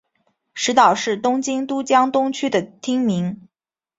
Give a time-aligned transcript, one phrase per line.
[0.55, 3.47] 石岛是东京都江东区的町名。